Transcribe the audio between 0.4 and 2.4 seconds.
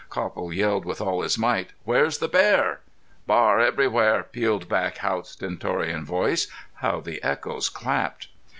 yelled with all his might: "Where's the